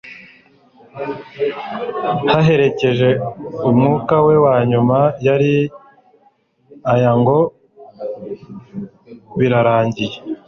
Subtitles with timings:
[2.31, 3.09] yaherekeje
[3.69, 5.53] umwuka we wa nyuma yari
[6.93, 7.37] aya ngo:
[9.37, 10.17] «Birarangiye.'»